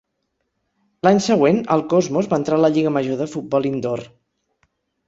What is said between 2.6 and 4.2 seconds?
a la Lliga Major de Futbol Indoor.